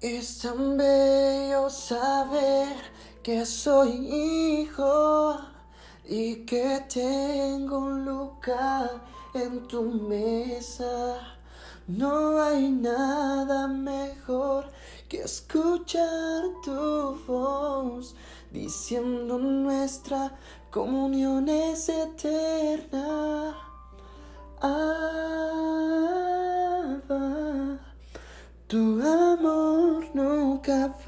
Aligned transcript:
Es 0.00 0.38
tan 0.38 0.78
bello 0.78 1.68
saber 1.68 2.74
que 3.22 3.44
soy 3.44 3.90
hijo 3.90 5.36
y 6.08 6.46
que 6.46 6.82
tengo 6.88 7.80
un 7.80 8.06
lugar 8.06 9.02
en 9.34 9.68
tu 9.68 9.82
mesa. 9.82 11.18
No 11.86 12.40
hay 12.40 12.70
nada 12.70 13.68
mejor 13.68 14.70
que 15.06 15.20
escuchar 15.20 16.44
tu 16.64 17.18
voz 17.26 18.14
diciendo 18.50 19.36
nuestra 19.36 20.34
comunión 20.70 21.46
es 21.46 21.90
eterna. 21.90 23.54
tu 24.62 24.99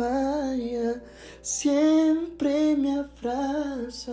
falla, 0.03 1.01
siempre 1.43 2.77
me 2.77 2.99
abraza. 2.99 4.13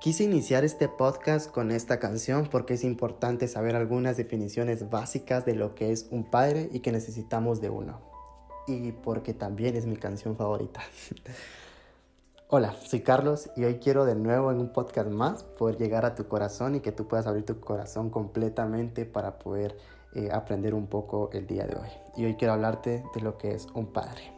Quise 0.00 0.24
iniciar 0.24 0.64
este 0.64 0.88
podcast 0.88 1.50
con 1.50 1.70
esta 1.70 1.98
canción 2.00 2.48
porque 2.50 2.74
es 2.74 2.84
importante 2.84 3.46
saber 3.48 3.76
algunas 3.76 4.16
definiciones 4.16 4.90
básicas 4.90 5.44
de 5.44 5.54
lo 5.54 5.74
que 5.74 5.92
es 5.92 6.08
un 6.10 6.24
padre 6.24 6.68
y 6.72 6.80
que 6.80 6.92
necesitamos 6.92 7.60
de 7.60 7.70
uno. 7.70 8.00
Y 8.66 8.92
porque 8.92 9.34
también 9.34 9.76
es 9.76 9.86
mi 9.86 9.96
canción 9.96 10.36
favorita. 10.36 10.80
Hola, 12.48 12.74
soy 12.84 13.00
Carlos 13.00 13.50
y 13.56 13.64
hoy 13.64 13.78
quiero 13.78 14.04
de 14.04 14.14
nuevo 14.14 14.50
en 14.50 14.58
un 14.58 14.72
podcast 14.72 15.10
más 15.10 15.44
poder 15.44 15.76
llegar 15.76 16.04
a 16.06 16.14
tu 16.14 16.28
corazón 16.28 16.74
y 16.74 16.80
que 16.80 16.92
tú 16.92 17.06
puedas 17.06 17.26
abrir 17.26 17.44
tu 17.44 17.60
corazón 17.60 18.10
completamente 18.10 19.04
para 19.04 19.38
poder 19.38 19.76
eh, 20.14 20.30
aprender 20.32 20.74
un 20.74 20.86
poco 20.86 21.30
el 21.32 21.46
día 21.46 21.66
de 21.66 21.76
hoy. 21.76 21.88
Y 22.16 22.24
hoy 22.24 22.34
quiero 22.34 22.54
hablarte 22.54 23.04
de 23.14 23.20
lo 23.20 23.38
que 23.38 23.52
es 23.52 23.66
un 23.74 23.86
padre. 23.86 24.32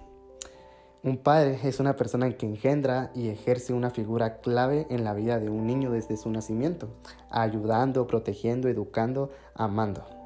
Un 1.02 1.16
padre 1.16 1.58
es 1.64 1.80
una 1.80 1.96
persona 1.96 2.30
que 2.36 2.44
engendra 2.44 3.10
y 3.14 3.28
ejerce 3.28 3.72
una 3.72 3.88
figura 3.88 4.40
clave 4.40 4.86
en 4.90 5.02
la 5.02 5.14
vida 5.14 5.40
de 5.40 5.48
un 5.48 5.66
niño 5.66 5.90
desde 5.90 6.18
su 6.18 6.30
nacimiento, 6.30 6.90
ayudando, 7.30 8.06
protegiendo, 8.06 8.68
educando, 8.68 9.30
amando. 9.54 10.19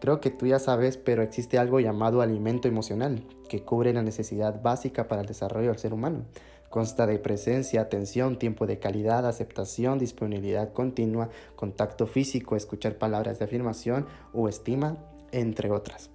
Creo 0.00 0.20
que 0.20 0.30
tú 0.30 0.46
ya 0.46 0.58
sabes, 0.58 0.96
pero 0.96 1.22
existe 1.22 1.58
algo 1.58 1.80
llamado 1.80 2.20
alimento 2.20 2.68
emocional, 2.68 3.24
que 3.48 3.62
cubre 3.62 3.92
la 3.92 4.02
necesidad 4.02 4.62
básica 4.62 5.08
para 5.08 5.22
el 5.22 5.26
desarrollo 5.26 5.68
del 5.68 5.78
ser 5.78 5.92
humano. 5.92 6.24
Consta 6.70 7.06
de 7.06 7.18
presencia, 7.18 7.80
atención, 7.80 8.38
tiempo 8.38 8.66
de 8.66 8.78
calidad, 8.78 9.26
aceptación, 9.26 9.98
disponibilidad 9.98 10.72
continua, 10.72 11.30
contacto 11.56 12.06
físico, 12.06 12.56
escuchar 12.56 12.98
palabras 12.98 13.38
de 13.38 13.46
afirmación 13.46 14.06
o 14.32 14.48
estima, 14.48 14.98
entre 15.32 15.70
otras. 15.70 16.10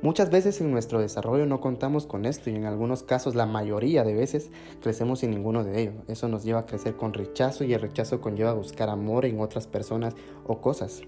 Muchas 0.00 0.30
veces 0.30 0.60
en 0.60 0.72
nuestro 0.72 0.98
desarrollo 0.98 1.46
no 1.46 1.60
contamos 1.60 2.06
con 2.06 2.24
esto 2.24 2.50
y 2.50 2.56
en 2.56 2.64
algunos 2.64 3.04
casos, 3.04 3.36
la 3.36 3.46
mayoría 3.46 4.02
de 4.02 4.14
veces, 4.14 4.50
crecemos 4.80 5.20
sin 5.20 5.30
ninguno 5.30 5.62
de 5.62 5.80
ellos. 5.80 5.94
Eso 6.08 6.26
nos 6.26 6.42
lleva 6.42 6.60
a 6.60 6.66
crecer 6.66 6.96
con 6.96 7.12
rechazo 7.12 7.62
y 7.62 7.72
el 7.72 7.80
rechazo 7.80 8.20
conlleva 8.20 8.50
a 8.50 8.54
buscar 8.54 8.88
amor 8.88 9.26
en 9.26 9.38
otras 9.38 9.68
personas 9.68 10.14
o 10.44 10.60
cosas. 10.60 11.02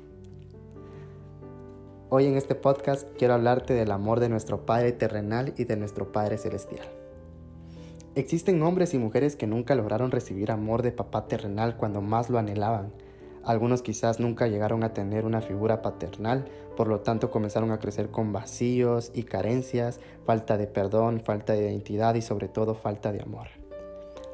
Hoy 2.16 2.26
en 2.26 2.36
este 2.36 2.54
podcast 2.54 3.08
quiero 3.18 3.34
hablarte 3.34 3.74
del 3.74 3.90
amor 3.90 4.20
de 4.20 4.28
nuestro 4.28 4.64
Padre 4.64 4.92
terrenal 4.92 5.52
y 5.56 5.64
de 5.64 5.76
nuestro 5.76 6.12
Padre 6.12 6.38
celestial. 6.38 6.86
Existen 8.14 8.62
hombres 8.62 8.94
y 8.94 8.98
mujeres 8.98 9.34
que 9.34 9.48
nunca 9.48 9.74
lograron 9.74 10.12
recibir 10.12 10.52
amor 10.52 10.82
de 10.82 10.92
papá 10.92 11.26
terrenal 11.26 11.76
cuando 11.76 12.02
más 12.02 12.30
lo 12.30 12.38
anhelaban. 12.38 12.92
Algunos 13.42 13.82
quizás 13.82 14.20
nunca 14.20 14.46
llegaron 14.46 14.84
a 14.84 14.94
tener 14.94 15.24
una 15.24 15.40
figura 15.40 15.82
paternal, 15.82 16.44
por 16.76 16.86
lo 16.86 17.00
tanto 17.00 17.32
comenzaron 17.32 17.72
a 17.72 17.80
crecer 17.80 18.12
con 18.12 18.32
vacíos 18.32 19.10
y 19.12 19.24
carencias, 19.24 19.98
falta 20.24 20.56
de 20.56 20.68
perdón, 20.68 21.20
falta 21.20 21.54
de 21.54 21.68
identidad 21.68 22.14
y 22.14 22.22
sobre 22.22 22.46
todo 22.46 22.76
falta 22.76 23.10
de 23.10 23.22
amor. 23.22 23.48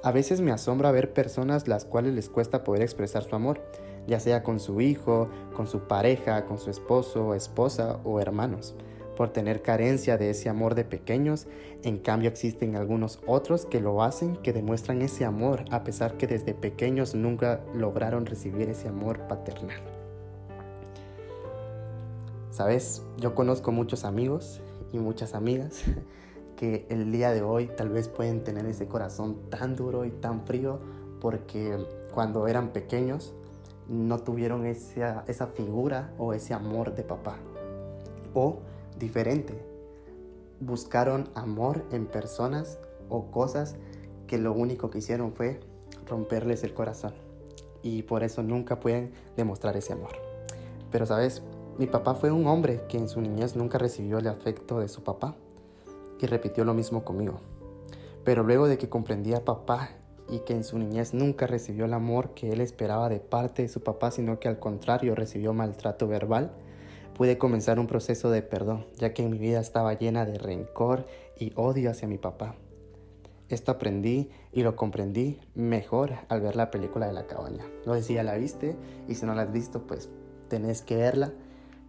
A 0.02 0.12
veces 0.12 0.42
me 0.42 0.52
asombra 0.52 0.92
ver 0.92 1.14
personas 1.14 1.66
las 1.66 1.86
cuales 1.86 2.12
les 2.12 2.28
cuesta 2.28 2.62
poder 2.62 2.82
expresar 2.82 3.22
su 3.22 3.34
amor, 3.34 3.62
ya 4.10 4.20
sea 4.20 4.42
con 4.42 4.60
su 4.60 4.82
hijo, 4.82 5.30
con 5.56 5.66
su 5.66 5.80
pareja, 5.80 6.44
con 6.44 6.58
su 6.58 6.68
esposo, 6.68 7.34
esposa 7.34 7.98
o 8.04 8.20
hermanos 8.20 8.74
por 9.20 9.28
tener 9.28 9.60
carencia 9.60 10.16
de 10.16 10.30
ese 10.30 10.48
amor 10.48 10.74
de 10.74 10.82
pequeños, 10.82 11.46
en 11.82 11.98
cambio 11.98 12.30
existen 12.30 12.74
algunos 12.74 13.20
otros 13.26 13.66
que 13.66 13.78
lo 13.78 14.02
hacen, 14.02 14.36
que 14.36 14.54
demuestran 14.54 15.02
ese 15.02 15.26
amor 15.26 15.66
a 15.70 15.84
pesar 15.84 16.16
que 16.16 16.26
desde 16.26 16.54
pequeños 16.54 17.14
nunca 17.14 17.60
lograron 17.74 18.24
recibir 18.24 18.70
ese 18.70 18.88
amor 18.88 19.18
paternal. 19.28 19.82
Sabes, 22.50 23.02
yo 23.18 23.34
conozco 23.34 23.72
muchos 23.72 24.06
amigos 24.06 24.62
y 24.90 24.98
muchas 24.98 25.34
amigas 25.34 25.82
que 26.56 26.86
el 26.88 27.12
día 27.12 27.30
de 27.32 27.42
hoy 27.42 27.70
tal 27.76 27.90
vez 27.90 28.08
pueden 28.08 28.42
tener 28.42 28.64
ese 28.64 28.86
corazón 28.86 29.50
tan 29.50 29.76
duro 29.76 30.06
y 30.06 30.10
tan 30.12 30.46
frío 30.46 30.80
porque 31.20 31.76
cuando 32.14 32.48
eran 32.48 32.72
pequeños 32.72 33.34
no 33.88 34.18
tuvieron 34.18 34.66
esa, 34.66 35.24
esa 35.26 35.46
figura 35.48 36.12
o 36.18 36.32
ese 36.32 36.54
amor 36.54 36.94
de 36.94 37.02
papá. 37.02 37.36
O 38.34 38.60
diferente. 38.98 39.54
Buscaron 40.60 41.28
amor 41.34 41.84
en 41.90 42.06
personas 42.06 42.78
o 43.08 43.30
cosas 43.30 43.76
que 44.26 44.38
lo 44.38 44.52
único 44.52 44.90
que 44.90 44.98
hicieron 44.98 45.32
fue 45.32 45.60
romperles 46.06 46.62
el 46.62 46.74
corazón. 46.74 47.14
Y 47.82 48.02
por 48.02 48.22
eso 48.22 48.42
nunca 48.42 48.78
pueden 48.78 49.12
demostrar 49.36 49.76
ese 49.76 49.92
amor. 49.92 50.12
Pero 50.90 51.06
sabes, 51.06 51.42
mi 51.78 51.86
papá 51.86 52.14
fue 52.14 52.30
un 52.30 52.46
hombre 52.46 52.84
que 52.88 52.98
en 52.98 53.08
su 53.08 53.20
niñez 53.20 53.56
nunca 53.56 53.78
recibió 53.78 54.18
el 54.18 54.28
afecto 54.28 54.80
de 54.80 54.88
su 54.88 55.02
papá. 55.02 55.34
Y 56.20 56.26
repitió 56.26 56.64
lo 56.64 56.74
mismo 56.74 57.02
conmigo. 57.04 57.40
Pero 58.24 58.42
luego 58.42 58.68
de 58.68 58.76
que 58.76 58.90
comprendía 58.90 59.38
a 59.38 59.44
papá 59.44 59.99
y 60.30 60.40
que 60.40 60.54
en 60.54 60.64
su 60.64 60.78
niñez 60.78 61.12
nunca 61.14 61.46
recibió 61.46 61.84
el 61.84 61.94
amor 61.94 62.34
que 62.34 62.52
él 62.52 62.60
esperaba 62.60 63.08
de 63.08 63.20
parte 63.20 63.62
de 63.62 63.68
su 63.68 63.82
papá, 63.82 64.10
sino 64.10 64.38
que 64.38 64.48
al 64.48 64.58
contrario 64.58 65.14
recibió 65.14 65.52
maltrato 65.52 66.06
verbal, 66.06 66.52
pude 67.14 67.36
comenzar 67.38 67.78
un 67.78 67.86
proceso 67.86 68.30
de 68.30 68.42
perdón, 68.42 68.86
ya 68.96 69.12
que 69.12 69.28
mi 69.28 69.38
vida 69.38 69.60
estaba 69.60 69.94
llena 69.94 70.24
de 70.24 70.38
rencor 70.38 71.06
y 71.38 71.52
odio 71.56 71.90
hacia 71.90 72.08
mi 72.08 72.18
papá. 72.18 72.54
Esto 73.48 73.72
aprendí 73.72 74.30
y 74.52 74.62
lo 74.62 74.76
comprendí 74.76 75.40
mejor 75.54 76.12
al 76.28 76.40
ver 76.40 76.54
la 76.54 76.70
película 76.70 77.08
de 77.08 77.12
la 77.12 77.26
cabaña. 77.26 77.64
No 77.84 77.94
sé 77.94 78.02
si 78.04 78.14
ya 78.14 78.22
la 78.22 78.36
viste 78.36 78.76
y 79.08 79.16
si 79.16 79.26
no 79.26 79.34
la 79.34 79.42
has 79.42 79.52
visto, 79.52 79.86
pues 79.88 80.08
tenés 80.48 80.82
que 80.82 80.96
verla, 80.96 81.32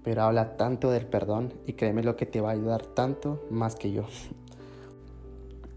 pero 0.03 0.23
habla 0.23 0.57
tanto 0.57 0.89
del 0.89 1.05
perdón 1.05 1.53
y 1.67 1.73
créeme 1.73 2.01
lo 2.01 2.15
que 2.15 2.25
te 2.25 2.41
va 2.41 2.49
a 2.49 2.53
ayudar 2.53 2.87
tanto 2.87 3.45
más 3.51 3.75
que 3.75 3.91
yo. 3.91 4.05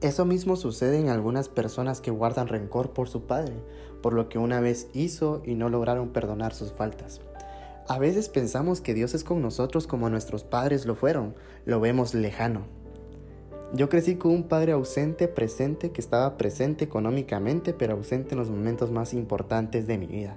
Eso 0.04 0.26
mismo 0.26 0.56
sucede 0.56 1.00
en 1.00 1.08
algunas 1.08 1.48
personas 1.48 2.02
que 2.02 2.10
guardan 2.10 2.46
rencor 2.46 2.90
por 2.90 3.08
su 3.08 3.22
padre, 3.22 3.54
por 4.02 4.12
lo 4.12 4.28
que 4.28 4.36
una 4.36 4.60
vez 4.60 4.88
hizo 4.92 5.40
y 5.46 5.54
no 5.54 5.70
lograron 5.70 6.10
perdonar 6.10 6.52
sus 6.52 6.72
faltas. 6.72 7.22
A 7.88 7.98
veces 7.98 8.28
pensamos 8.28 8.82
que 8.82 8.92
Dios 8.92 9.14
es 9.14 9.24
con 9.24 9.40
nosotros 9.40 9.86
como 9.86 10.10
nuestros 10.10 10.44
padres 10.44 10.84
lo 10.84 10.94
fueron, 10.94 11.34
lo 11.64 11.80
vemos 11.80 12.12
lejano. 12.12 12.66
Yo 13.72 13.88
crecí 13.88 14.16
con 14.16 14.32
un 14.32 14.42
padre 14.42 14.72
ausente, 14.72 15.26
presente, 15.26 15.90
que 15.90 16.02
estaba 16.02 16.36
presente 16.36 16.84
económicamente, 16.84 17.72
pero 17.72 17.94
ausente 17.94 18.34
en 18.34 18.40
los 18.40 18.50
momentos 18.50 18.90
más 18.90 19.14
importantes 19.14 19.86
de 19.86 19.96
mi 19.96 20.06
vida. 20.06 20.36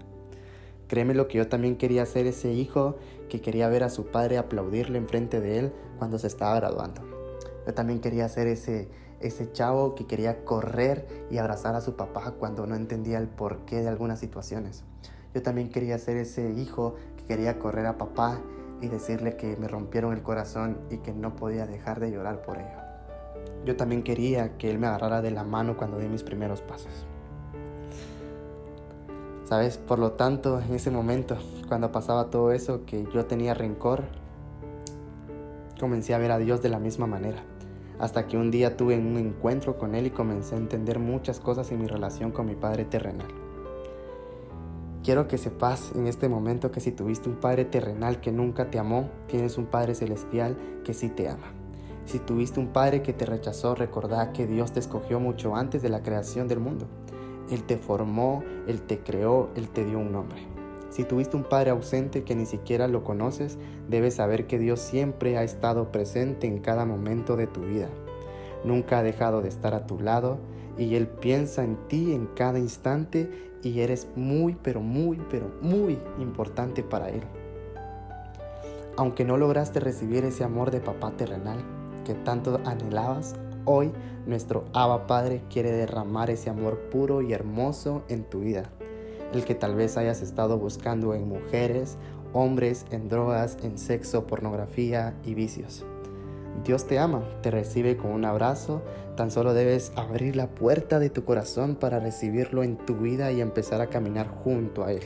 Créeme 0.87 1.13
lo 1.13 1.27
que 1.27 1.39
yo 1.39 1.49
también 1.49 1.75
quería 1.75 2.05
ser 2.05 2.25
ese 2.25 2.53
hijo 2.53 2.95
que 3.27 3.41
quería 3.41 3.67
ver 3.67 3.83
a 3.83 3.89
su 3.89 4.05
padre 4.05 4.37
aplaudirle 4.37 4.97
enfrente 4.97 5.41
de 5.41 5.59
él 5.59 5.73
cuando 5.97 6.19
se 6.19 6.27
estaba 6.27 6.55
graduando. 6.55 7.01
Yo 7.65 7.73
también 7.73 7.99
quería 7.99 8.29
ser 8.29 8.47
ese, 8.47 8.87
ese 9.19 9.51
chavo 9.51 9.95
que 9.95 10.05
quería 10.05 10.43
correr 10.45 11.07
y 11.31 11.37
abrazar 11.37 11.75
a 11.75 11.81
su 11.81 11.95
papá 11.95 12.31
cuando 12.39 12.67
no 12.67 12.75
entendía 12.75 13.17
el 13.17 13.27
porqué 13.27 13.81
de 13.81 13.87
algunas 13.87 14.19
situaciones. 14.19 14.83
Yo 15.33 15.41
también 15.41 15.69
quería 15.69 15.97
ser 15.97 16.17
ese 16.17 16.51
hijo 16.51 16.95
quería 17.27 17.59
correr 17.59 17.85
a 17.85 17.97
papá 17.97 18.39
y 18.81 18.87
decirle 18.87 19.35
que 19.35 19.57
me 19.57 19.67
rompieron 19.67 20.13
el 20.13 20.23
corazón 20.23 20.77
y 20.89 20.97
que 20.97 21.13
no 21.13 21.35
podía 21.35 21.67
dejar 21.67 21.99
de 21.99 22.11
llorar 22.11 22.41
por 22.41 22.57
ello. 22.57 22.79
Yo 23.65 23.75
también 23.75 24.03
quería 24.03 24.57
que 24.57 24.71
él 24.71 24.79
me 24.79 24.87
agarrara 24.87 25.21
de 25.21 25.31
la 25.31 25.43
mano 25.43 25.77
cuando 25.77 25.99
di 25.99 26.07
mis 26.07 26.23
primeros 26.23 26.61
pasos. 26.61 27.05
¿Sabes? 29.45 29.77
Por 29.77 29.99
lo 29.99 30.11
tanto, 30.13 30.59
en 30.59 30.73
ese 30.73 30.91
momento, 30.91 31.37
cuando 31.67 31.91
pasaba 31.91 32.29
todo 32.29 32.51
eso, 32.51 32.85
que 32.85 33.05
yo 33.13 33.25
tenía 33.25 33.53
rencor, 33.53 34.03
comencé 35.79 36.13
a 36.13 36.17
ver 36.17 36.31
a 36.31 36.37
Dios 36.37 36.61
de 36.61 36.69
la 36.69 36.79
misma 36.79 37.07
manera. 37.07 37.43
Hasta 37.99 38.27
que 38.27 38.37
un 38.37 38.51
día 38.51 38.77
tuve 38.77 38.97
un 38.97 39.17
encuentro 39.17 39.77
con 39.77 39.95
Él 39.95 40.07
y 40.07 40.11
comencé 40.11 40.55
a 40.55 40.59
entender 40.59 40.99
muchas 40.99 41.39
cosas 41.39 41.71
en 41.71 41.79
mi 41.79 41.87
relación 41.87 42.31
con 42.31 42.45
mi 42.45 42.55
Padre 42.55 42.85
terrenal. 42.85 43.27
Quiero 45.03 45.27
que 45.27 45.37
sepas 45.37 45.93
en 45.95 46.05
este 46.05 46.27
momento 46.29 46.69
que 46.69 46.79
si 46.79 46.91
tuviste 46.91 47.29
un 47.29 47.37
Padre 47.37 47.65
terrenal 47.65 48.19
que 48.19 48.31
nunca 48.31 48.69
te 48.69 48.77
amó, 48.77 49.09
tienes 49.27 49.57
un 49.57 49.65
Padre 49.65 49.95
celestial 49.95 50.57
que 50.83 50.93
sí 50.93 51.09
te 51.09 51.29
ama. 51.29 51.53
Si 52.05 52.19
tuviste 52.19 52.59
un 52.59 52.67
Padre 52.67 53.01
que 53.01 53.13
te 53.13 53.25
rechazó, 53.25 53.73
recordá 53.73 54.31
que 54.31 54.47
Dios 54.47 54.71
te 54.73 54.79
escogió 54.79 55.19
mucho 55.19 55.55
antes 55.55 55.81
de 55.81 55.89
la 55.89 56.03
creación 56.03 56.47
del 56.47 56.59
mundo. 56.59 56.87
Él 57.49 57.63
te 57.63 57.77
formó, 57.77 58.43
Él 58.67 58.81
te 58.81 58.99
creó, 58.99 59.49
Él 59.55 59.69
te 59.69 59.85
dio 59.85 59.99
un 59.99 60.11
nombre. 60.11 60.56
Si 60.97 61.03
tuviste 61.03 61.37
un 61.37 61.43
padre 61.43 61.69
ausente 61.69 62.23
que 62.23 62.33
ni 62.33 62.47
siquiera 62.47 62.87
lo 62.87 63.03
conoces, 63.03 63.59
debes 63.87 64.15
saber 64.15 64.47
que 64.47 64.57
Dios 64.57 64.79
siempre 64.79 65.37
ha 65.37 65.43
estado 65.43 65.91
presente 65.91 66.47
en 66.47 66.57
cada 66.57 66.87
momento 66.87 67.35
de 67.35 67.45
tu 67.45 67.61
vida. 67.61 67.87
Nunca 68.63 68.97
ha 68.97 69.03
dejado 69.03 69.43
de 69.43 69.47
estar 69.47 69.75
a 69.75 69.85
tu 69.85 69.99
lado 69.99 70.39
y 70.75 70.95
Él 70.95 71.07
piensa 71.07 71.63
en 71.63 71.75
ti 71.87 72.13
en 72.13 72.25
cada 72.25 72.57
instante 72.57 73.29
y 73.61 73.81
eres 73.81 74.07
muy, 74.15 74.57
pero 74.63 74.81
muy, 74.81 75.21
pero 75.29 75.51
muy 75.61 75.99
importante 76.17 76.81
para 76.81 77.09
Él. 77.09 77.21
Aunque 78.95 79.23
no 79.23 79.37
lograste 79.37 79.79
recibir 79.79 80.25
ese 80.25 80.43
amor 80.45 80.71
de 80.71 80.79
papá 80.79 81.11
terrenal 81.11 81.59
que 82.05 82.15
tanto 82.15 82.59
anhelabas, 82.65 83.35
hoy 83.65 83.91
nuestro 84.25 84.65
Abba 84.73 85.05
Padre 85.05 85.43
quiere 85.47 85.71
derramar 85.71 86.31
ese 86.31 86.49
amor 86.49 86.89
puro 86.89 87.21
y 87.21 87.33
hermoso 87.33 88.01
en 88.09 88.23
tu 88.23 88.39
vida. 88.39 88.71
El 89.33 89.43
que 89.45 89.55
tal 89.55 89.75
vez 89.75 89.97
hayas 89.97 90.21
estado 90.21 90.57
buscando 90.57 91.13
en 91.13 91.27
mujeres, 91.27 91.97
hombres, 92.33 92.85
en 92.91 93.09
drogas, 93.09 93.57
en 93.63 93.77
sexo, 93.77 94.25
pornografía 94.25 95.15
y 95.25 95.33
vicios. 95.33 95.85
Dios 96.63 96.87
te 96.87 96.97
ama, 96.97 97.23
te 97.41 97.51
recibe 97.51 97.97
con 97.97 98.11
un 98.11 98.25
abrazo, 98.25 98.81
tan 99.15 99.29
solo 99.31 99.53
debes 99.53 99.91
abrir 99.95 100.35
la 100.35 100.47
puerta 100.47 100.99
de 100.99 101.09
tu 101.09 101.23
corazón 101.23 101.75
para 101.75 101.99
recibirlo 101.99 102.63
en 102.63 102.77
tu 102.77 102.95
vida 102.95 103.31
y 103.31 103.41
empezar 103.41 103.81
a 103.81 103.87
caminar 103.87 104.27
junto 104.27 104.83
a 104.83 104.91
Él. 104.91 105.03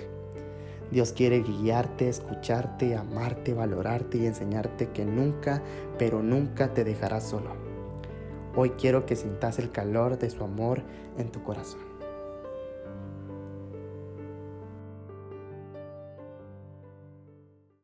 Dios 0.92 1.14
quiere 1.14 1.42
guiarte, 1.42 2.10
escucharte, 2.10 2.96
amarte, 2.96 3.54
valorarte 3.54 4.18
y 4.18 4.26
enseñarte 4.26 4.90
que 4.90 5.06
nunca, 5.06 5.62
pero 5.98 6.22
nunca 6.22 6.74
te 6.74 6.84
dejará 6.84 7.22
solo. 7.22 7.52
Hoy 8.56 8.72
quiero 8.72 9.06
que 9.06 9.16
sintas 9.16 9.60
el 9.60 9.72
calor 9.72 10.20
de 10.20 10.30
su 10.30 10.44
amor 10.44 10.82
en 11.18 11.32
tu 11.32 11.44
corazón. 11.44 11.91